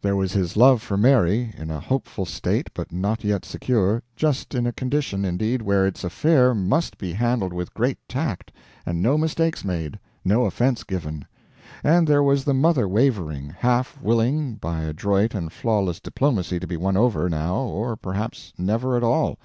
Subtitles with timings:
[0.00, 4.54] There was his love for Mary, in a hopeful state but not yet secure just
[4.54, 8.52] in a condition, indeed, where its affair must be handled with great tact,
[8.86, 11.24] and no mistakes made, no offense given.
[11.82, 16.76] And there was the mother wavering, half willing by adroit and flawless diplomacy to be
[16.76, 19.36] won over, now, or perhaps never at all.